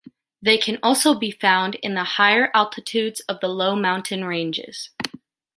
[0.41, 4.89] They can also be found in the higher altitudes of the low mountain ranges.